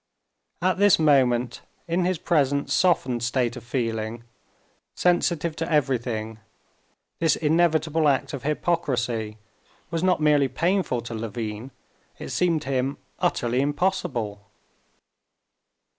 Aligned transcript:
At 0.63 0.79
this 0.79 0.97
moment, 0.97 1.61
in 1.87 2.05
his 2.05 2.17
present 2.17 2.71
softened 2.71 3.21
state 3.21 3.55
of 3.55 3.63
feeling, 3.63 4.23
sensitive 4.95 5.55
to 5.57 5.71
everything, 5.71 6.39
this 7.19 7.35
inevitable 7.35 8.07
act 8.07 8.33
of 8.33 8.41
hypocrisy 8.41 9.37
was 9.91 10.01
not 10.01 10.19
merely 10.19 10.47
painful 10.47 11.01
to 11.01 11.13
Levin, 11.13 11.69
it 12.17 12.29
seemed 12.29 12.63
to 12.63 12.69
him 12.69 12.97
utterly 13.19 13.61
impossible. 13.61 14.41